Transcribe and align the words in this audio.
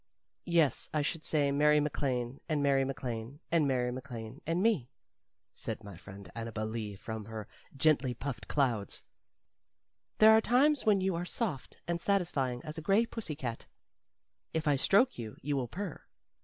"Yes, 0.47 0.89
I 0.91 1.03
should 1.03 1.23
say 1.23 1.51
Mary 1.51 1.79
MacLane, 1.79 2.39
and 2.49 2.63
Mary 2.63 2.83
MacLane, 2.83 3.37
and 3.51 3.67
Mary 3.67 3.91
MacLane, 3.91 4.41
and 4.47 4.63
me," 4.63 4.89
said 5.53 5.83
my 5.83 5.95
friend 5.95 6.27
Annabel 6.33 6.65
Lee 6.65 6.95
from 6.95 7.25
her 7.25 7.47
gently 7.77 8.15
puffed 8.15 8.47
clouds. 8.47 9.03
"There 10.17 10.31
are 10.35 10.41
times 10.41 10.87
when 10.87 11.01
you 11.01 11.13
are 11.13 11.23
soft 11.25 11.77
and 11.87 12.01
satisfying 12.01 12.65
as 12.65 12.79
a 12.79 12.81
gray 12.81 13.05
pussy 13.05 13.35
cat. 13.35 13.67
If 14.55 14.67
I 14.67 14.75
stroke 14.75 15.19
you, 15.19 15.37
you 15.43 15.55
will 15.55 15.67
purr. 15.67 16.01